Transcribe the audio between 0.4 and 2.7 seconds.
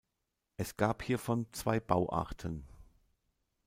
Es gab hiervon zwei Bauarten.